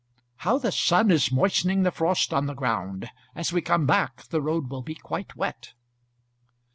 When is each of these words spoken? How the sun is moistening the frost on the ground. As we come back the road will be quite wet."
How 0.37 0.57
the 0.57 0.71
sun 0.71 1.11
is 1.11 1.31
moistening 1.31 1.83
the 1.83 1.91
frost 1.91 2.33
on 2.33 2.47
the 2.47 2.55
ground. 2.55 3.11
As 3.35 3.53
we 3.53 3.61
come 3.61 3.85
back 3.85 4.23
the 4.29 4.41
road 4.41 4.67
will 4.67 4.81
be 4.81 4.95
quite 4.95 5.35
wet." 5.35 5.75